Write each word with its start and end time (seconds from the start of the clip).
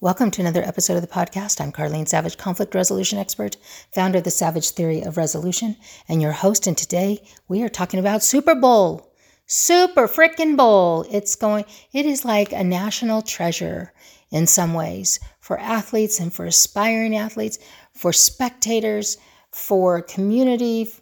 Welcome 0.00 0.30
to 0.30 0.40
another 0.40 0.62
episode 0.62 0.94
of 0.94 1.02
the 1.02 1.08
podcast. 1.08 1.60
I'm 1.60 1.72
Carlene 1.72 2.06
Savage, 2.06 2.38
conflict 2.38 2.72
resolution 2.72 3.18
expert, 3.18 3.56
founder 3.92 4.18
of 4.18 4.24
the 4.24 4.30
Savage 4.30 4.70
Theory 4.70 5.02
of 5.02 5.16
Resolution, 5.16 5.76
and 6.08 6.22
your 6.22 6.30
host. 6.30 6.68
And 6.68 6.78
today 6.78 7.20
we 7.48 7.64
are 7.64 7.68
talking 7.68 7.98
about 7.98 8.22
Super 8.22 8.54
Bowl. 8.54 9.12
Super 9.46 10.06
freaking 10.06 10.56
Bowl. 10.56 11.04
It's 11.10 11.34
going, 11.34 11.64
it 11.92 12.06
is 12.06 12.24
like 12.24 12.52
a 12.52 12.62
national 12.62 13.22
treasure 13.22 13.92
in 14.30 14.46
some 14.46 14.72
ways 14.72 15.18
for 15.40 15.58
athletes 15.58 16.20
and 16.20 16.32
for 16.32 16.46
aspiring 16.46 17.16
athletes, 17.16 17.58
for 17.92 18.12
spectators, 18.12 19.18
for 19.50 20.00
community. 20.00 20.92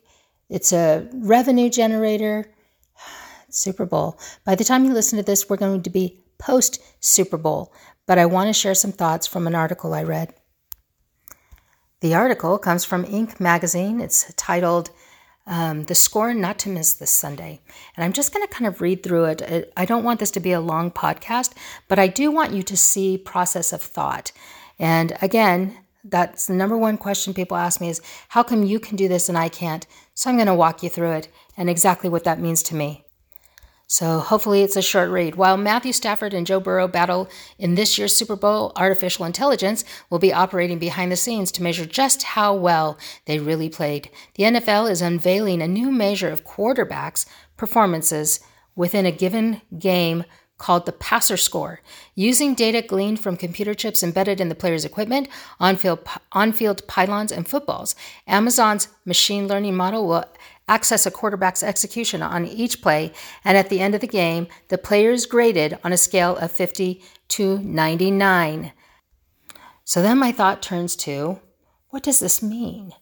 It's 0.49 0.73
a 0.73 1.07
revenue 1.13 1.69
generator. 1.69 2.51
Super 3.51 3.85
Bowl. 3.85 4.19
By 4.47 4.55
the 4.55 4.65
time 4.65 4.87
you 4.87 4.95
listen 4.95 5.19
to 5.19 5.23
this, 5.23 5.51
we're 5.51 5.59
going 5.59 5.83
to 5.83 5.91
be 5.91 6.23
post 6.39 6.81
Super 7.01 7.37
Bowl 7.37 7.75
but 8.07 8.19
I 8.19 8.27
want 8.27 8.49
to 8.49 8.53
share 8.53 8.75
some 8.75 8.93
thoughts 8.93 9.27
from 9.27 9.47
an 9.47 9.55
article 9.55 9.93
I 9.93 10.03
read. 10.03 10.33
The 12.01 12.15
article 12.15 12.59
comes 12.59 12.85
from 12.85 13.05
Inc. 13.05 13.41
magazine. 13.41 14.01
It's 14.01 14.33
titled 14.35 14.91
um, 15.47 15.85
The 15.85 15.95
Score 15.95 16.35
Not 16.35 16.59
to 16.61 16.69
Miss 16.69 16.95
This 16.95 17.11
Sunday. 17.11 17.61
And 17.97 18.05
I'm 18.05 18.13
just 18.13 18.33
going 18.33 18.47
to 18.47 18.53
kind 18.53 18.67
of 18.67 18.81
read 18.81 19.03
through 19.03 19.25
it. 19.27 19.73
I 19.77 19.85
don't 19.85 20.05
want 20.05 20.21
this 20.21 20.31
to 20.33 20.41
be 20.41 20.53
a 20.53 20.61
long 20.61 20.91
podcast, 20.91 21.55
but 21.89 21.99
I 21.99 22.07
do 22.07 22.31
want 22.31 22.53
you 22.53 22.63
to 22.65 22.77
see 22.77 23.19
process 23.19 23.73
of 23.73 23.83
thought. 23.83 24.33
And 24.79 25.17
again, 25.23 25.79
that's 26.05 26.47
the 26.47 26.55
number 26.55 26.77
one 26.77 26.99
question 26.99 27.35
people 27.35 27.57
ask 27.57 27.81
me 27.81 27.89
is 27.89 28.03
how 28.29 28.43
come 28.43 28.63
you 28.63 28.79
can 28.79 28.97
do 28.97 29.09
this 29.09 29.29
and 29.29 29.39
I 29.39 29.49
can't? 29.49 29.87
So 30.15 30.31
I'm 30.31 30.37
going 30.37 30.47
to 30.47 30.55
walk 30.55 30.83
you 30.83 30.91
through 30.91 31.13
it 31.13 31.29
and 31.57 31.69
exactly 31.71 32.11
what 32.11 32.25
that 32.25 32.41
means 32.41 32.63
to 32.65 32.75
me. 32.75 33.06
So 33.89 34.19
hopefully 34.19 34.63
it's 34.63 34.77
a 34.77 34.83
short 34.83 35.11
read. 35.11 35.37
While 35.37 35.57
Matthew 35.57 35.93
Stafford 35.93 36.35
and 36.35 36.45
Joe 36.45 36.59
Burrow 36.59 36.89
battle 36.89 37.29
in 37.57 37.77
this 37.77 37.97
year's 37.97 38.17
Super 38.17 38.35
Bowl, 38.35 38.73
artificial 38.75 39.25
intelligence 39.25 39.85
will 40.11 40.19
be 40.19 40.33
operating 40.33 40.81
behind 40.81 41.13
the 41.13 41.17
scenes 41.17 41.53
to 41.53 41.63
measure 41.63 41.87
just 41.87 42.25
how 42.25 42.53
well 42.53 42.99
they 43.27 43.39
really 43.39 43.69
played. 43.69 44.11
The 44.35 44.45
NFL 44.45 44.91
is 44.91 45.03
unveiling 45.03 45.63
a 45.63 45.69
new 45.69 45.93
measure 45.93 46.31
of 46.31 46.45
quarterbacks' 46.45 47.27
performances 47.57 48.41
within 48.75 49.07
a 49.07 49.13
given 49.13 49.63
game 49.79 50.25
called 50.59 50.87
the 50.87 50.93
passer 50.93 51.37
score. 51.37 51.81
Using 52.15 52.55
data 52.55 52.83
gleaned 52.83 53.21
from 53.21 53.37
computer 53.37 53.75
chips 53.75 54.03
embedded 54.03 54.41
in 54.41 54.49
the 54.49 54.55
player's 54.55 54.85
equipment, 54.85 55.29
on-field, 55.61 56.01
on-field 56.33 56.87
pylons, 56.89 57.31
and 57.31 57.47
footballs, 57.47 57.95
Amazon's 58.27 58.89
machine 59.05 59.47
learning 59.47 59.77
model 59.77 60.09
will 60.09 60.25
access 60.69 61.07
a 61.07 61.11
quarterback's 61.11 61.63
execution 61.63 62.23
on 62.23 62.47
each 62.47 62.83
play, 62.83 63.13
and 63.45 63.57
at 63.57 63.69
the 63.69 63.81
end 63.81 63.95
of 63.95 64.01
the 64.01 64.07
game, 64.07 64.49
the 64.69 64.79
player 64.79 65.11
is 65.11 65.27
graded 65.27 65.79
on 65.85 65.93
a 65.93 65.97
scale 65.97 66.37
of 66.37 66.51
50 66.51 67.03
to 67.29 67.59
99. 67.59 68.73
So 69.85 70.03
then 70.03 70.19
my 70.19 70.33
thought 70.33 70.63
turns 70.63 70.97
to 70.97 71.41
what 71.91 72.03
does 72.03 72.21
this 72.21 72.43
mean? 72.43 72.93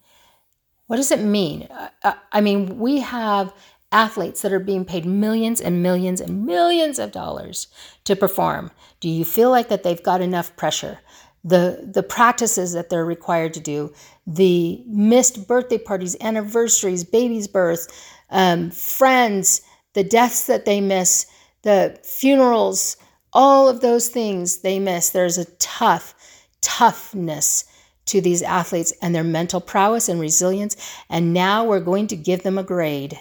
What 0.86 0.96
does 0.96 1.10
it 1.10 1.20
mean? 1.20 1.66
Uh, 2.02 2.12
I 2.30 2.40
mean, 2.40 2.78
we 2.78 3.00
have 3.00 3.54
athletes 3.90 4.42
that 4.42 4.52
are 4.52 4.60
being 4.60 4.84
paid 4.84 5.06
millions 5.06 5.60
and 5.60 5.82
millions 5.82 6.20
and 6.20 6.44
millions 6.44 6.98
of 6.98 7.12
dollars 7.12 7.68
to 8.04 8.14
perform. 8.14 8.70
Do 9.00 9.08
you 9.08 9.24
feel 9.24 9.50
like 9.50 9.68
that 9.68 9.82
they've 9.82 10.02
got 10.02 10.20
enough 10.20 10.54
pressure? 10.56 10.98
The 11.44 11.90
the 11.92 12.02
practices 12.02 12.72
that 12.72 12.88
they're 12.88 13.04
required 13.04 13.54
to 13.54 13.60
do, 13.60 13.92
the 14.26 14.82
missed 14.86 15.46
birthday 15.46 15.78
parties, 15.78 16.16
anniversaries, 16.20 17.04
babies' 17.04 17.48
birth, 17.48 17.86
um, 18.30 18.70
friends, 18.70 19.60
the 19.92 20.04
deaths 20.04 20.46
that 20.46 20.64
they 20.64 20.80
miss, 20.80 21.26
the 21.62 21.98
funerals, 22.02 22.96
all 23.32 23.68
of 23.68 23.80
those 23.80 24.08
things 24.08 24.58
they 24.58 24.78
miss. 24.78 25.10
There's 25.10 25.38
a 25.38 25.44
tough, 25.56 26.14
toughness 26.62 27.64
to 28.06 28.20
these 28.20 28.42
athletes 28.42 28.92
and 29.02 29.14
their 29.14 29.24
mental 29.24 29.60
prowess 29.60 30.08
and 30.08 30.20
resilience. 30.20 30.76
And 31.08 31.32
now 31.32 31.64
we're 31.64 31.80
going 31.80 32.06
to 32.08 32.16
give 32.16 32.42
them 32.42 32.58
a 32.58 32.62
grade 32.62 33.18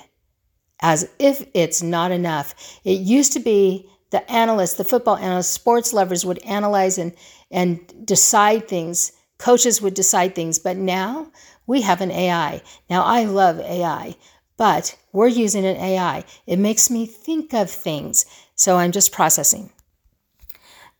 as 0.82 1.10
if 1.20 1.48
it's 1.54 1.82
not 1.82 2.12
enough. 2.12 2.54
It 2.84 3.00
used 3.00 3.34
to 3.34 3.40
be 3.40 3.90
the 4.14 4.32
analysts, 4.32 4.76
the 4.76 4.84
football 4.84 5.18
analysts, 5.18 5.50
sports 5.50 5.92
lovers 5.92 6.24
would 6.24 6.38
analyze 6.44 7.00
and, 7.00 7.14
and 7.50 7.80
decide 8.06 8.68
things. 8.68 9.12
Coaches 9.40 9.82
would 9.82 9.96
decide 9.96 10.36
things. 10.36 10.60
But 10.60 10.78
now 10.78 11.32
we 11.66 11.82
have 11.82 12.00
an 12.00 12.12
AI. 12.12 12.62
Now 12.92 13.04
I 13.04 13.26
love 13.26 13.60
AI, 13.60 14.16
but 14.56 14.96
we're 15.12 15.28
using 15.28 15.66
an 15.66 15.78
AI. 15.78 16.26
It 16.46 16.60
makes 16.60 16.92
me 16.92 17.08
think 17.08 17.56
of 17.56 17.72
things. 17.72 18.26
So 18.54 18.78
I'm 18.78 18.92
just 18.92 19.12
processing. 19.12 19.72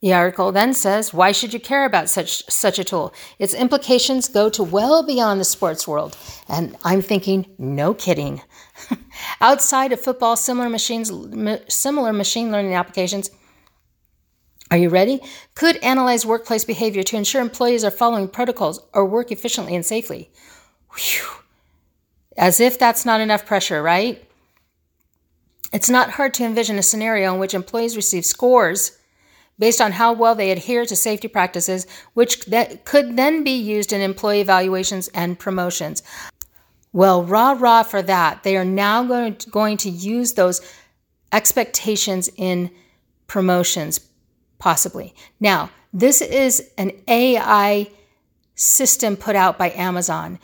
The 0.02 0.12
article 0.12 0.50
then 0.50 0.74
says, 0.74 1.14
Why 1.14 1.30
should 1.30 1.54
you 1.54 1.60
care 1.60 1.84
about 1.84 2.10
such, 2.10 2.44
such 2.50 2.80
a 2.80 2.84
tool? 2.84 3.14
Its 3.38 3.54
implications 3.54 4.28
go 4.28 4.50
to 4.50 4.62
well 4.64 5.06
beyond 5.06 5.40
the 5.40 5.44
sports 5.44 5.86
world. 5.86 6.18
And 6.48 6.76
I'm 6.82 7.00
thinking, 7.00 7.46
no 7.58 7.94
kidding. 7.94 8.42
Outside 9.40 9.92
of 9.92 10.00
football, 10.00 10.36
similar 10.36 10.68
machines, 10.68 11.10
similar 11.68 12.12
machine 12.12 12.50
learning 12.50 12.74
applications. 12.74 13.30
Are 14.70 14.76
you 14.76 14.88
ready? 14.88 15.20
Could 15.54 15.76
analyze 15.76 16.26
workplace 16.26 16.64
behavior 16.64 17.02
to 17.04 17.16
ensure 17.16 17.40
employees 17.40 17.84
are 17.84 17.90
following 17.90 18.28
protocols 18.28 18.80
or 18.92 19.04
work 19.04 19.30
efficiently 19.30 19.74
and 19.74 19.84
safely. 19.84 20.30
Whew. 20.96 21.26
As 22.36 22.60
if 22.60 22.78
that's 22.78 23.04
not 23.04 23.20
enough 23.20 23.46
pressure, 23.46 23.82
right? 23.82 24.28
It's 25.72 25.90
not 25.90 26.10
hard 26.10 26.34
to 26.34 26.44
envision 26.44 26.78
a 26.78 26.82
scenario 26.82 27.34
in 27.34 27.40
which 27.40 27.54
employees 27.54 27.96
receive 27.96 28.24
scores 28.24 28.98
based 29.58 29.80
on 29.80 29.92
how 29.92 30.12
well 30.12 30.34
they 30.34 30.50
adhere 30.50 30.84
to 30.86 30.96
safety 30.96 31.28
practices, 31.28 31.86
which 32.14 32.44
that 32.46 32.84
could 32.84 33.16
then 33.16 33.44
be 33.44 33.52
used 33.56 33.92
in 33.92 34.00
employee 34.00 34.40
evaluations 34.40 35.08
and 35.08 35.38
promotions. 35.38 36.02
Well, 36.94 37.24
rah 37.24 37.56
rah 37.58 37.82
for 37.82 38.02
that. 38.02 38.44
They 38.44 38.56
are 38.56 38.64
now 38.64 39.02
going 39.02 39.34
to, 39.34 39.50
going 39.50 39.76
to 39.78 39.90
use 39.90 40.34
those 40.34 40.60
expectations 41.32 42.30
in 42.36 42.70
promotions, 43.26 43.98
possibly. 44.60 45.12
Now, 45.40 45.70
this 45.92 46.22
is 46.22 46.70
an 46.78 46.92
AI 47.08 47.90
system 48.54 49.16
put 49.16 49.34
out 49.34 49.58
by 49.58 49.70
Amazon. 49.70 50.38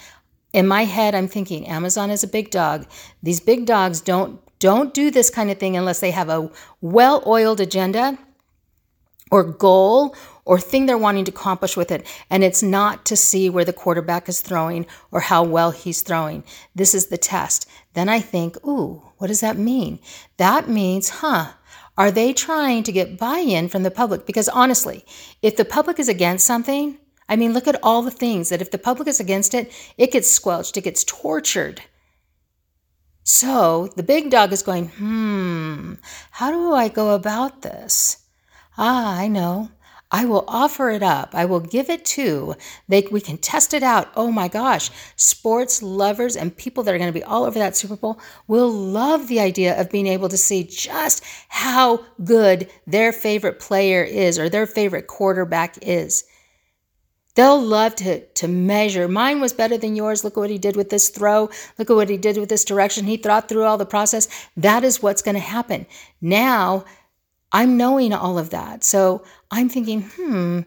In 0.53 0.67
my 0.67 0.87
head, 0.87 1.15
I'm 1.15 1.29
thinking 1.29 1.69
Amazon 1.69 2.11
is 2.11 2.25
a 2.25 2.29
big 2.29 2.51
dog. 2.51 2.85
These 3.23 3.39
big 3.39 3.65
dogs 3.65 4.01
don't 4.01 4.41
don't 4.59 4.93
do 4.93 5.11
this 5.13 5.31
kind 5.31 5.51
of 5.53 5.59
thing 5.59 5.77
unless 5.77 6.01
they 6.01 6.11
have 6.11 6.29
a 6.29 6.51
well-oiled 6.83 7.61
agenda 7.61 8.19
or 9.31 9.45
goal 9.45 10.15
or 10.51 10.59
thing 10.59 10.87
they're 10.87 10.99
wanting 10.99 11.25
to 11.25 11.31
accomplish 11.31 11.77
with 11.77 11.93
it. 11.93 12.05
And 12.29 12.43
it's 12.43 12.61
not 12.61 13.05
to 13.05 13.15
see 13.15 13.49
where 13.49 13.65
the 13.65 13.73
quarterback 13.73 14.29
is 14.29 14.41
throwing 14.41 14.85
or 15.13 15.21
how 15.21 15.45
well 15.45 15.71
he's 15.71 16.03
throwing. 16.03 16.43
This 16.75 16.93
is 16.93 17.07
the 17.07 17.19
test. 17.19 17.69
Then 17.95 18.09
I 18.09 18.19
think, 18.19 18.57
ooh, 18.67 19.01
what 19.19 19.29
does 19.29 19.43
that 19.43 19.57
mean? 19.57 20.01
That 20.39 20.69
means, 20.69 21.21
huh, 21.21 21.53
are 21.97 22.11
they 22.11 22.33
trying 22.33 22.83
to 22.83 22.91
get 22.91 23.17
buy 23.17 23.39
in 23.39 23.69
from 23.69 23.85
the 23.85 23.93
public? 23.93 24.27
Because 24.27 24.49
honestly, 24.49 25.05
if 25.41 25.55
the 25.55 25.65
public 25.65 26.01
is 26.01 26.09
against 26.09 26.49
something, 26.49 26.99
I 27.29 27.37
mean, 27.37 27.53
look 27.53 27.69
at 27.69 27.79
all 27.81 28.03
the 28.03 28.11
things 28.11 28.49
that 28.49 28.61
if 28.61 28.73
the 28.73 28.79
public 28.79 29.07
is 29.07 29.21
against 29.21 29.55
it, 29.55 29.73
it 29.97 30.11
gets 30.11 30.29
squelched, 30.29 30.77
it 30.77 30.83
gets 30.83 31.05
tortured. 31.05 31.81
So 33.23 33.87
the 33.95 34.03
big 34.03 34.31
dog 34.31 34.53
is 34.53 34.65
going, 34.65 34.89
hmm, 34.89 35.95
how 36.33 36.51
do 36.51 36.73
I 36.73 36.89
go 36.89 37.15
about 37.15 37.63
this? 37.63 38.25
Ah, 38.77 39.17
I 39.17 39.29
know. 39.29 39.71
I 40.13 40.25
will 40.25 40.45
offer 40.49 40.91
it 40.91 41.03
up. 41.03 41.35
I 41.35 41.45
will 41.45 41.61
give 41.61 41.89
it 41.89 42.05
to. 42.07 42.57
They, 42.89 43.07
we 43.13 43.21
can 43.21 43.39
test 43.39 43.73
it 43.73 43.85
out. 43.85 44.09
Oh 44.17 44.33
my 44.33 44.49
gosh. 44.49 44.91
Sports 45.15 45.83
lovers 45.83 46.37
and 46.37 46.57
people 46.57 46.83
that 46.83 46.95
are 46.95 46.99
going 46.99 47.13
to 47.13 47.19
be 47.19 47.23
all 47.23 47.45
over 47.45 47.59
that 47.61 47.77
Super 47.77 47.97
Bowl 47.97 48.21
will 48.49 48.71
love 48.71 49.29
the 49.29 49.39
idea 49.39 49.81
of 49.81 49.91
being 49.91 50.09
able 50.09 50.29
to 50.29 50.37
see 50.37 50.65
just 50.65 51.23
how 51.49 52.05
good 52.25 52.69
their 52.87 53.13
favorite 53.13 53.61
player 53.61 54.03
is 54.03 54.39
or 54.39 54.49
their 54.49 54.67
favorite 54.67 55.07
quarterback 55.07 55.79
is. 55.81 56.25
They'll 57.37 57.63
love 57.63 57.95
to, 57.97 58.27
to 58.27 58.49
measure. 58.49 59.07
Mine 59.07 59.41
was 59.41 59.53
better 59.53 59.79
than 59.79 59.95
yours. 59.95 60.25
Look 60.25 60.37
at 60.37 60.41
what 60.41 60.51
he 60.51 60.59
did 60.59 60.75
with 60.75 60.91
this 60.91 61.09
throw. 61.11 61.49
Look 61.79 61.89
at 61.89 61.95
what 61.95 62.09
he 62.09 62.17
did 62.17 62.37
with 62.37 62.49
this 62.49 62.65
direction. 62.65 63.05
He 63.05 63.17
thought 63.17 63.49
through 63.49 63.63
all 63.63 63.79
the 63.79 63.87
process. 63.87 64.29
That 64.57 64.83
is 64.83 65.01
what's 65.01 65.23
going 65.23 65.37
to 65.37 65.41
happen. 65.41 65.87
Now, 66.21 66.85
I'm 67.53 67.77
knowing 67.77 68.13
all 68.13 68.39
of 68.39 68.51
that. 68.51 68.85
So 68.85 69.25
I'm 69.51 69.69
thinking, 69.69 70.03
hmm, 70.03 70.61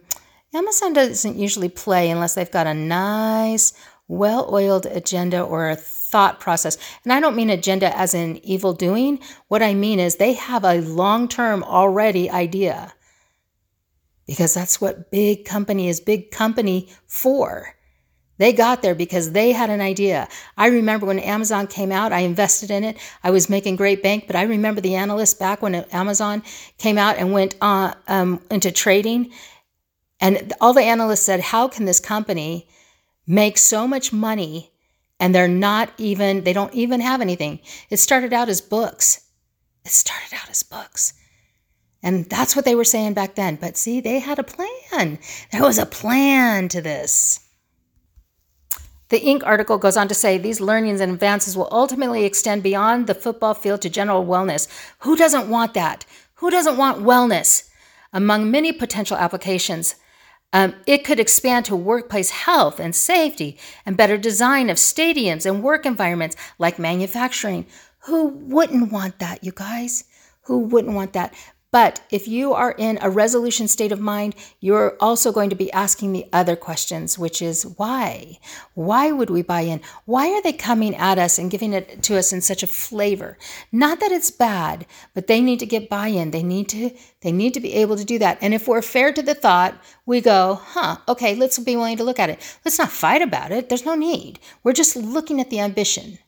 Amazon 0.54 0.94
doesn't 0.94 1.38
usually 1.38 1.70
play 1.70 2.10
unless 2.10 2.36
they've 2.36 2.52
got 2.52 2.68
a 2.68 2.74
nice, 2.74 3.74
well 4.08 4.50
oiled 4.54 4.86
agenda 4.86 5.42
or 5.42 5.70
a 5.70 5.76
thought 5.76 6.40
process. 6.40 6.78
And 7.04 7.14
I 7.14 7.20
don't 7.20 7.36
mean 7.36 7.50
agenda 7.50 7.96
as 7.98 8.14
in 8.14 8.38
evil 8.46 8.74
doing. 8.74 9.20
What 9.48 9.64
I 9.64 9.74
mean 9.74 10.00
is 10.00 10.16
they 10.16 10.34
have 10.34 10.64
a 10.64 10.82
long 10.82 11.28
term 11.28 11.64
already 11.64 12.30
idea 12.30 12.94
because 14.28 14.54
that's 14.54 14.80
what 14.80 15.12
big 15.12 15.46
company 15.46 15.88
is 15.90 16.00
big 16.00 16.32
company 16.32 16.90
for. 17.08 17.76
They 18.38 18.52
got 18.52 18.82
there 18.82 18.96
because 18.96 19.32
they 19.32 19.52
had 19.52 19.70
an 19.70 19.80
idea. 19.80 20.28
I 20.58 20.68
remember 20.68 21.06
when 21.06 21.20
Amazon 21.20 21.68
came 21.68 21.92
out, 21.92 22.12
I 22.12 22.20
invested 22.20 22.72
in 22.72 22.84
it. 22.84 22.98
I 23.24 23.30
was 23.30 23.50
making 23.50 23.76
great 23.76 24.02
bank, 24.02 24.26
but 24.26 24.36
I 24.36 24.44
remember 24.44 24.82
the 24.82 24.96
analysts 24.96 25.36
back 25.36 25.62
when 25.62 25.76
Amazon 25.76 26.42
came 26.78 26.98
out 26.98 27.18
and 27.18 27.32
went 27.32 27.56
uh, 27.62 27.94
um, 28.08 28.42
into 28.50 28.72
trading. 28.72 29.32
And 30.20 30.54
all 30.60 30.74
the 30.74 30.82
analysts 30.82 31.22
said, 31.22 31.42
how 31.42 31.68
can 31.68 31.86
this 31.86 32.00
company 32.00 32.68
make 33.28 33.58
so 33.58 33.88
much 33.88 34.12
money 34.12 34.72
and 35.20 35.34
they're 35.34 35.48
not 35.48 35.92
even, 35.98 36.44
they 36.44 36.54
don't 36.54 36.74
even 36.74 37.02
have 37.02 37.22
anything? 37.22 37.60
It 37.90 37.98
started 37.98 38.34
out 38.34 38.50
as 38.50 38.62
books. 38.62 39.30
It 39.86 39.92
started 39.92 40.34
out 40.34 40.50
as 40.50 40.64
books. 40.64 41.14
And 42.02 42.26
that's 42.30 42.56
what 42.56 42.66
they 42.66 42.76
were 42.76 42.84
saying 42.84 43.14
back 43.14 43.36
then. 43.36 43.58
But 43.58 43.78
see, 43.78 44.02
they 44.02 44.20
had 44.20 44.40
a 44.40 44.44
plan. 44.44 45.20
There 45.52 45.62
was 45.62 45.78
a 45.78 45.86
plan 45.86 46.68
to 46.70 46.82
this. 46.82 47.40
The 49.14 49.22
Inc. 49.22 49.44
article 49.46 49.78
goes 49.78 49.96
on 49.96 50.08
to 50.08 50.16
say 50.16 50.40
these 50.40 50.60
learnings 50.60 51.00
and 51.00 51.12
advances 51.12 51.56
will 51.56 51.70
ultimately 51.72 52.26
extend 52.26 52.64
beyond 52.64 53.06
the 53.06 53.14
football 53.14 53.54
field 53.54 53.84
to 53.84 53.90
general 53.92 54.26
wellness. 54.26 54.68
Who 55.02 55.16
doesn't 55.16 55.48
want 55.48 55.76
that? 55.76 56.04
Who 56.38 56.50
doesn't 56.50 56.78
want 56.78 57.04
wellness? 57.04 57.70
Among 58.12 58.50
many 58.50 58.72
potential 58.72 59.16
applications, 59.16 59.98
um, 60.52 60.74
it 60.88 61.04
could 61.06 61.20
expand 61.20 61.66
to 61.66 61.76
workplace 61.76 62.32
health 62.32 62.80
and 62.80 62.96
safety 62.96 63.60
and 63.86 63.96
better 63.96 64.18
design 64.18 64.72
of 64.72 64.78
stadiums 64.78 65.46
and 65.46 65.62
work 65.62 65.86
environments 65.86 66.36
like 66.58 66.80
manufacturing. 66.80 67.68
Who 68.06 68.30
wouldn't 68.30 68.92
want 68.92 69.20
that, 69.20 69.44
you 69.44 69.52
guys? 69.52 70.06
Who 70.46 70.58
wouldn't 70.58 70.96
want 70.96 71.14
that? 71.14 71.36
But 71.74 72.02
if 72.12 72.28
you 72.28 72.54
are 72.54 72.76
in 72.78 73.00
a 73.02 73.10
resolution 73.10 73.68
state 73.68 73.92
of 73.92 74.00
mind, 74.00 74.36
you're 74.60 74.96
also 75.00 75.32
going 75.32 75.50
to 75.50 75.56
be 75.56 75.74
asking 75.74 76.14
the 76.14 76.28
other 76.32 76.56
questions, 76.56 77.18
which 77.18 77.42
is 77.42 77.64
why? 77.64 78.38
Why 78.76 79.12
would 79.12 79.32
we 79.32 79.42
buy 79.42 79.62
in? 79.62 79.82
Why 80.06 80.30
are 80.34 80.42
they 80.44 80.54
coming 80.54 80.96
at 80.96 81.18
us 81.18 81.40
and 81.40 81.50
giving 81.50 81.74
it 81.74 82.04
to 82.04 82.16
us 82.16 82.32
in 82.32 82.42
such 82.42 82.62
a 82.62 82.68
flavor? 82.68 83.40
Not 83.72 84.00
that 84.02 84.12
it's 84.12 84.30
bad, 84.30 84.86
but 85.16 85.26
they 85.26 85.42
need 85.42 85.60
to 85.62 85.66
get 85.66 85.90
buy-in. 85.90 86.30
They 86.30 86.44
need 86.44 86.70
to 86.70 86.92
they 87.22 87.32
need 87.32 87.56
to 87.56 87.60
be 87.60 87.74
able 87.74 87.98
to 87.98 88.06
do 88.06 88.20
that. 88.20 88.38
And 88.40 88.54
if 88.54 88.68
we're 88.68 88.84
fair 88.84 89.12
to 89.12 89.24
the 89.24 89.34
thought, 89.34 89.74
we 90.06 90.22
go, 90.22 90.60
huh, 90.62 90.98
okay, 91.08 91.34
let's 91.34 91.58
be 91.58 91.76
willing 91.76 91.98
to 91.98 92.04
look 92.04 92.20
at 92.20 92.30
it. 92.30 92.60
Let's 92.64 92.78
not 92.78 92.92
fight 92.92 93.24
about 93.24 93.52
it. 93.52 93.70
There's 93.70 93.86
no 93.86 93.96
need. 93.96 94.40
We're 94.62 94.74
just 94.74 94.96
looking 94.96 95.42
at 95.42 95.50
the 95.50 95.60
ambition. 95.60 96.20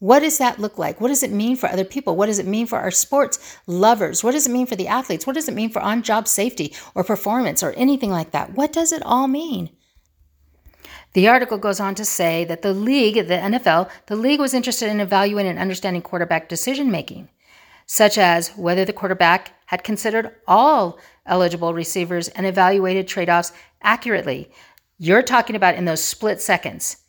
What 0.00 0.20
does 0.20 0.38
that 0.38 0.58
look 0.58 0.78
like? 0.78 0.98
What 0.98 1.08
does 1.08 1.22
it 1.22 1.30
mean 1.30 1.56
for 1.56 1.68
other 1.68 1.84
people? 1.84 2.16
What 2.16 2.26
does 2.26 2.38
it 2.38 2.46
mean 2.46 2.66
for 2.66 2.78
our 2.78 2.90
sports 2.90 3.58
lovers? 3.66 4.24
What 4.24 4.32
does 4.32 4.46
it 4.46 4.50
mean 4.50 4.66
for 4.66 4.74
the 4.74 4.88
athletes? 4.88 5.26
What 5.26 5.34
does 5.34 5.46
it 5.46 5.54
mean 5.54 5.68
for 5.68 5.80
on 5.80 6.02
job 6.02 6.26
safety 6.26 6.74
or 6.94 7.04
performance 7.04 7.62
or 7.62 7.72
anything 7.72 8.10
like 8.10 8.30
that? 8.30 8.54
What 8.54 8.72
does 8.72 8.92
it 8.92 9.02
all 9.04 9.28
mean? 9.28 9.68
The 11.12 11.28
article 11.28 11.58
goes 11.58 11.80
on 11.80 11.94
to 11.96 12.06
say 12.06 12.46
that 12.46 12.62
the 12.62 12.72
league, 12.72 13.16
the 13.16 13.36
NFL, 13.36 13.90
the 14.06 14.16
league 14.16 14.40
was 14.40 14.54
interested 14.54 14.88
in 14.88 15.00
evaluating 15.00 15.50
and 15.50 15.58
understanding 15.58 16.00
quarterback 16.00 16.48
decision 16.48 16.90
making, 16.90 17.28
such 17.84 18.16
as 18.16 18.56
whether 18.56 18.86
the 18.86 18.94
quarterback 18.94 19.52
had 19.66 19.84
considered 19.84 20.34
all 20.46 20.98
eligible 21.26 21.74
receivers 21.74 22.28
and 22.28 22.46
evaluated 22.46 23.06
trade 23.06 23.28
offs 23.28 23.52
accurately. 23.82 24.50
You're 24.96 25.22
talking 25.22 25.56
about 25.56 25.74
in 25.74 25.84
those 25.84 26.02
split 26.02 26.40
seconds. 26.40 26.99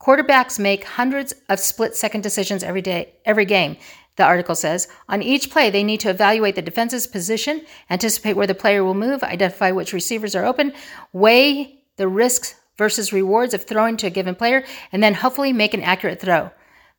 Quarterbacks 0.00 0.58
make 0.58 0.84
hundreds 0.84 1.34
of 1.48 1.58
split 1.58 1.96
second 1.96 2.22
decisions 2.22 2.62
every 2.62 2.82
day, 2.82 3.14
every 3.24 3.44
game. 3.44 3.76
The 4.16 4.24
article 4.24 4.54
says 4.54 4.88
on 5.08 5.22
each 5.22 5.50
play, 5.50 5.70
they 5.70 5.84
need 5.84 6.00
to 6.00 6.10
evaluate 6.10 6.54
the 6.56 6.62
defense's 6.62 7.06
position, 7.06 7.62
anticipate 7.88 8.34
where 8.34 8.46
the 8.46 8.54
player 8.54 8.84
will 8.84 8.94
move, 8.94 9.22
identify 9.22 9.70
which 9.70 9.92
receivers 9.92 10.34
are 10.34 10.44
open, 10.44 10.72
weigh 11.12 11.84
the 11.96 12.08
risks 12.08 12.54
versus 12.76 13.12
rewards 13.12 13.54
of 13.54 13.64
throwing 13.64 13.96
to 13.96 14.06
a 14.06 14.10
given 14.10 14.34
player, 14.34 14.64
and 14.92 15.02
then 15.02 15.14
hopefully 15.14 15.52
make 15.52 15.74
an 15.74 15.82
accurate 15.82 16.20
throw. 16.20 16.50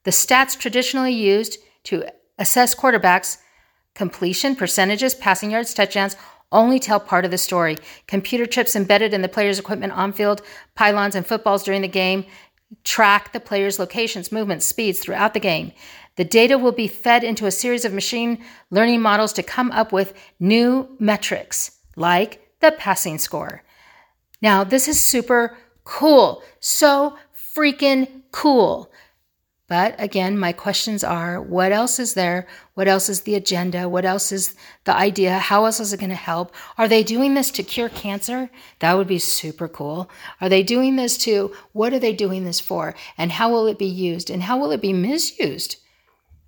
The 0.03 0.11
stats 0.11 0.57
traditionally 0.57 1.13
used 1.13 1.57
to 1.85 2.05
assess 2.37 2.75
quarterbacks 2.75 3.37
completion, 3.95 4.55
percentages, 4.55 5.13
passing 5.13 5.51
yards, 5.51 5.73
touchdowns 5.73 6.15
only 6.51 6.79
tell 6.79 6.99
part 6.99 7.25
of 7.25 7.31
the 7.31 7.37
story. 7.37 7.77
Computer 8.07 8.45
chips 8.45 8.75
embedded 8.75 9.13
in 9.13 9.21
the 9.21 9.27
player's 9.27 9.59
equipment 9.59 9.93
on 9.93 10.13
field, 10.13 10.41
pylons, 10.73 11.15
and 11.15 11.25
footballs 11.25 11.63
during 11.63 11.81
the 11.81 11.87
game 11.87 12.25
track 12.83 13.33
the 13.33 13.39
player's 13.39 13.79
locations, 13.79 14.31
movements, 14.31 14.65
speeds 14.65 14.99
throughout 14.99 15.33
the 15.33 15.39
game. 15.39 15.71
The 16.15 16.23
data 16.25 16.57
will 16.57 16.71
be 16.71 16.87
fed 16.87 17.23
into 17.23 17.45
a 17.45 17.51
series 17.51 17.85
of 17.85 17.93
machine 17.93 18.43
learning 18.69 19.01
models 19.01 19.33
to 19.33 19.43
come 19.43 19.71
up 19.71 19.91
with 19.91 20.13
new 20.39 20.89
metrics 20.99 21.71
like 21.95 22.49
the 22.59 22.71
passing 22.71 23.17
score. 23.17 23.63
Now, 24.41 24.63
this 24.63 24.87
is 24.87 24.99
super 24.99 25.57
cool. 25.83 26.43
So 26.59 27.17
freaking 27.55 28.23
cool. 28.31 28.91
But 29.69 29.95
again, 29.99 30.37
my 30.37 30.51
questions 30.51 31.03
are 31.03 31.39
what 31.39 31.71
else 31.71 31.99
is 31.99 32.15
there? 32.15 32.47
What 32.73 32.87
else 32.87 33.07
is 33.07 33.21
the 33.21 33.35
agenda? 33.35 33.87
What 33.87 34.03
else 34.03 34.31
is 34.31 34.55
the 34.85 34.95
idea? 34.95 35.37
How 35.37 35.65
else 35.65 35.79
is 35.79 35.93
it 35.93 35.99
going 35.99 36.09
to 36.09 36.15
help? 36.15 36.51
Are 36.79 36.87
they 36.87 37.03
doing 37.03 37.35
this 37.35 37.51
to 37.51 37.63
cure 37.63 37.87
cancer? 37.87 38.49
That 38.79 38.97
would 38.97 39.07
be 39.07 39.19
super 39.19 39.67
cool. 39.67 40.09
Are 40.41 40.49
they 40.49 40.63
doing 40.63 40.95
this 40.95 41.17
to 41.19 41.55
what 41.71 41.93
are 41.93 41.99
they 41.99 42.13
doing 42.13 42.45
this 42.45 42.59
for? 42.59 42.95
And 43.15 43.31
how 43.31 43.51
will 43.51 43.67
it 43.67 43.77
be 43.77 43.85
used? 43.85 44.31
And 44.31 44.43
how 44.43 44.57
will 44.57 44.71
it 44.71 44.81
be 44.81 44.91
misused? 44.91 45.77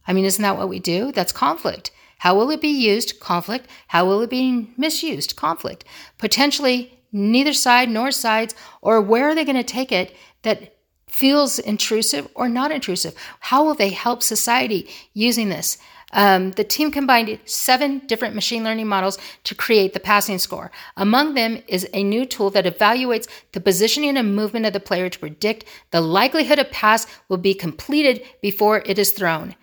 I 0.07 0.13
mean, 0.13 0.25
isn't 0.25 0.41
that 0.41 0.57
what 0.57 0.69
we 0.69 0.79
do? 0.79 1.11
That's 1.11 1.31
conflict. 1.31 1.91
How 2.17 2.35
will 2.35 2.49
it 2.49 2.59
be 2.59 2.69
used? 2.69 3.19
Conflict. 3.19 3.67
How 3.87 4.03
will 4.05 4.21
it 4.21 4.31
be 4.31 4.73
misused? 4.77 5.35
Conflict. 5.35 5.85
Potentially 6.17 6.99
neither 7.11 7.53
side 7.53 7.89
nor 7.89 8.09
sides, 8.09 8.55
or 8.81 8.99
where 8.99 9.29
are 9.29 9.35
they 9.35 9.45
going 9.45 9.55
to 9.57 9.63
take 9.63 9.91
it 9.91 10.15
that 10.41 10.75
feels 11.11 11.59
intrusive 11.59 12.27
or 12.35 12.49
not 12.49 12.71
intrusive? 12.71 13.13
How 13.39 13.63
will 13.63 13.75
they 13.75 13.89
help 13.89 14.23
society 14.23 14.89
using 15.13 15.49
this? 15.49 15.77
Um, 16.13 16.51
the 16.51 16.63
team 16.63 16.91
combined 16.91 17.39
seven 17.45 17.99
different 17.99 18.35
machine 18.35 18.63
learning 18.63 18.87
models 18.87 19.17
to 19.45 19.55
create 19.55 19.93
the 19.93 19.99
passing 19.99 20.39
score. 20.39 20.71
Among 20.97 21.35
them 21.35 21.61
is 21.67 21.87
a 21.93 22.03
new 22.03 22.25
tool 22.25 22.49
that 22.49 22.65
evaluates 22.65 23.29
the 23.53 23.61
positioning 23.61 24.17
and 24.17 24.35
movement 24.35 24.65
of 24.65 24.73
the 24.73 24.79
player 24.79 25.09
to 25.09 25.19
predict 25.19 25.65
the 25.91 26.01
likelihood 26.01 26.59
a 26.59 26.65
pass 26.65 27.07
will 27.29 27.37
be 27.37 27.53
completed 27.53 28.23
before 28.41 28.83
it 28.85 28.99
is 28.99 29.11
thrown. 29.11 29.55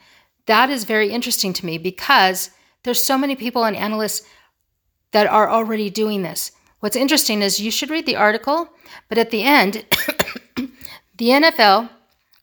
That 0.47 0.71
is 0.71 0.85
very 0.85 1.11
interesting 1.11 1.53
to 1.55 1.67
me 1.67 1.77
because 1.77 2.50
there's 2.83 3.03
so 3.03 3.19
many 3.19 3.37
people 3.37 3.65
and 3.65 3.77
analysts 3.77 4.27
that 5.11 5.27
are 5.27 5.50
already 5.50 5.91
doing 5.91 6.23
this. 6.23 6.53
What's 6.81 6.97
interesting 6.97 7.43
is 7.43 7.61
you 7.61 7.71
should 7.71 7.91
read 7.91 8.06
the 8.06 8.17
article, 8.17 8.71
but 9.09 9.19
at 9.19 9.31
the 9.31 9.43
end, 9.43 9.85
The 11.19 11.29
NFL 11.29 11.91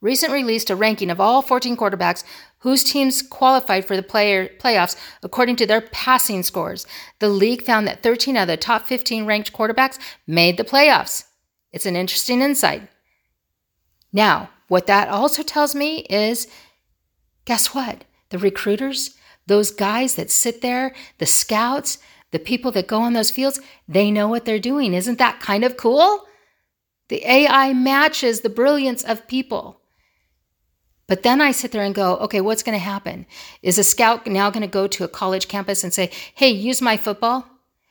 recently 0.01 0.43
released 0.43 0.69
a 0.69 0.75
ranking 0.75 1.09
of 1.09 1.19
all 1.19 1.41
14 1.41 1.75
quarterbacks 1.77 2.23
whose 2.59 2.83
teams 2.83 3.21
qualified 3.21 3.85
for 3.85 3.95
the 3.95 4.03
player 4.03 4.49
playoffs 4.59 4.95
according 5.23 5.55
to 5.55 5.65
their 5.65 5.81
passing 5.81 6.43
scores. 6.43 6.85
The 7.19 7.29
league 7.29 7.63
found 7.63 7.87
that 7.87 8.03
13 8.03 8.35
of 8.37 8.47
the 8.47 8.57
top 8.57 8.85
15 8.87 9.25
ranked 9.25 9.53
quarterbacks 9.53 9.97
made 10.27 10.57
the 10.57 10.63
playoffs. 10.63 11.25
It's 11.71 11.85
an 11.85 11.95
interesting 11.95 12.41
insight. 12.41 12.89
Now, 14.11 14.49
what 14.67 14.87
that 14.87 15.09
also 15.09 15.43
tells 15.43 15.73
me 15.73 15.99
is 16.09 16.47
guess 17.45 17.73
what? 17.73 18.03
The 18.29 18.39
recruiters, 18.39 19.15
those 19.47 19.71
guys 19.71 20.15
that 20.15 20.31
sit 20.31 20.61
there, 20.61 20.93
the 21.19 21.25
scouts, 21.25 21.99
the 22.31 22.39
people 22.39 22.71
that 22.71 22.87
go 22.87 23.01
on 23.01 23.13
those 23.13 23.31
fields, 23.31 23.61
they 23.87 24.11
know 24.11 24.27
what 24.27 24.45
they're 24.45 24.59
doing. 24.59 24.93
Isn't 24.93 25.19
that 25.19 25.39
kind 25.39 25.63
of 25.63 25.77
cool? 25.77 26.25
The 27.07 27.25
AI 27.25 27.73
matches 27.73 28.41
the 28.41 28.49
brilliance 28.49 29.03
of 29.03 29.27
people. 29.27 29.81
But 31.07 31.21
then 31.21 31.39
I 31.39 31.51
sit 31.51 31.71
there 31.71 31.83
and 31.83 31.93
go, 31.93 32.17
okay, 32.17 32.41
what's 32.41 32.63
going 32.63 32.77
to 32.77 32.83
happen? 32.83 33.27
Is 33.61 33.77
a 33.77 33.83
scout 33.83 34.25
now 34.25 34.49
going 34.49 34.61
to 34.61 34.67
go 34.67 34.87
to 34.87 35.03
a 35.03 35.07
college 35.07 35.47
campus 35.47 35.83
and 35.83 35.93
say, 35.93 36.11
hey, 36.33 36.49
use 36.49 36.81
my 36.81 36.97
football? 36.97 37.45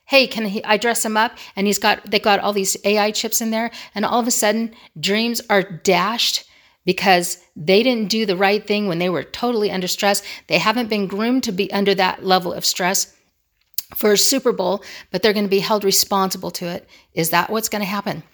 Hey, 0.07 0.27
can 0.27 0.47
he, 0.47 0.63
I 0.65 0.77
dress 0.77 1.05
him 1.05 1.17
up? 1.17 1.39
And 1.55 1.67
he's 1.67 1.79
got, 1.79 2.11
they 2.11 2.19
got 2.19 2.41
all 2.41 2.53
these 2.53 2.77
AI 2.85 3.13
chips 3.13 3.41
in 3.41 3.51
there. 3.51 3.71
And 3.95 4.05
all 4.05 4.21
of 4.21 4.27
a 4.27 4.33
sudden, 4.33 4.75
dreams 4.99 5.41
are 5.49 5.63
dashed 5.63 6.45
because 6.85 7.39
they 7.57 7.83
didn't 7.83 8.11
do 8.11 8.27
the 8.27 8.37
right 8.37 8.67
thing 8.67 8.89
when 8.89 8.99
they 8.99 9.09
were 9.09 9.23
totally 9.23 9.71
under 9.71 9.89
stress. 9.89 10.23
They 10.49 10.59
haven't 10.59 10.91
been 10.91 11.07
groomed 11.07 11.45
to 11.45 11.53
be 11.53 11.73
under 11.73 11.95
that 11.95 12.25
level 12.25 12.53
of 12.53 12.67
stress 12.67 13.15
for 13.95 14.13
a 14.13 14.19
Super 14.19 14.53
Bowl, 14.53 14.83
but 15.11 15.23
they're 15.23 15.33
going 15.33 15.47
to 15.47 15.51
be 15.51 15.61
held 15.61 15.85
responsible 15.85 16.51
to 16.51 16.67
it. 16.67 16.89
Is 17.15 17.31
that 17.31 17.49
what's 17.49 17.69
going 17.69 17.81
to 17.81 17.87
happen? 17.87 18.25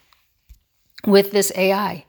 With 1.07 1.33
this 1.33 1.53
AI. 1.55 2.05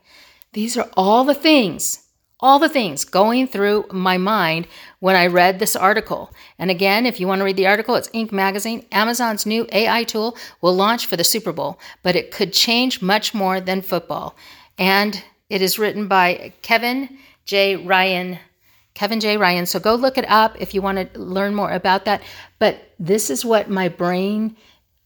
These 0.52 0.76
are 0.76 0.88
all 0.94 1.24
the 1.24 1.34
things, 1.34 2.06
all 2.40 2.58
the 2.58 2.68
things 2.68 3.04
going 3.04 3.46
through 3.46 3.86
my 3.90 4.18
mind 4.18 4.66
when 5.00 5.16
I 5.16 5.26
read 5.26 5.58
this 5.58 5.76
article. 5.76 6.30
And 6.58 6.70
again, 6.70 7.06
if 7.06 7.18
you 7.18 7.26
want 7.26 7.40
to 7.40 7.44
read 7.44 7.56
the 7.56 7.66
article, 7.66 7.94
it's 7.94 8.10
Inc. 8.10 8.32
Magazine. 8.32 8.84
Amazon's 8.92 9.46
new 9.46 9.66
AI 9.72 10.04
tool 10.04 10.36
will 10.60 10.74
launch 10.74 11.06
for 11.06 11.16
the 11.16 11.24
Super 11.24 11.52
Bowl, 11.52 11.78
but 12.02 12.16
it 12.16 12.30
could 12.30 12.52
change 12.52 13.00
much 13.00 13.32
more 13.32 13.60
than 13.60 13.80
football. 13.80 14.36
And 14.78 15.22
it 15.48 15.62
is 15.62 15.78
written 15.78 16.08
by 16.08 16.52
Kevin 16.62 17.18
J. 17.44 17.76
Ryan. 17.76 18.38
Kevin 18.94 19.20
J. 19.20 19.38
Ryan. 19.38 19.64
So 19.66 19.80
go 19.80 19.94
look 19.94 20.18
it 20.18 20.28
up 20.28 20.60
if 20.60 20.74
you 20.74 20.82
want 20.82 21.12
to 21.12 21.18
learn 21.18 21.54
more 21.54 21.70
about 21.70 22.04
that. 22.04 22.22
But 22.58 22.92
this 22.98 23.30
is 23.30 23.44
what 23.44 23.70
my 23.70 23.88
brain 23.88 24.56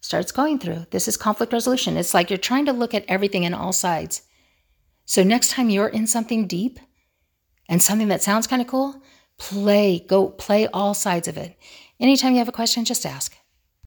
starts 0.06 0.30
going 0.30 0.60
through. 0.60 0.86
This 0.90 1.08
is 1.08 1.16
conflict 1.16 1.52
resolution. 1.52 1.96
It's 1.96 2.14
like 2.14 2.30
you're 2.30 2.38
trying 2.38 2.66
to 2.66 2.72
look 2.72 2.94
at 2.94 3.04
everything 3.08 3.42
in 3.42 3.52
all 3.52 3.72
sides. 3.72 4.22
So 5.04 5.24
next 5.24 5.50
time 5.50 5.68
you're 5.68 5.88
in 5.88 6.06
something 6.06 6.46
deep 6.46 6.78
and 7.68 7.82
something 7.82 8.08
that 8.08 8.22
sounds 8.22 8.46
kind 8.46 8.62
of 8.62 8.68
cool, 8.68 9.02
play, 9.36 9.98
go 9.98 10.28
play 10.28 10.68
all 10.68 10.94
sides 10.94 11.26
of 11.26 11.36
it. 11.36 11.58
Anytime 11.98 12.32
you 12.32 12.38
have 12.38 12.48
a 12.48 12.52
question, 12.52 12.84
just 12.84 13.04
ask. 13.04 13.36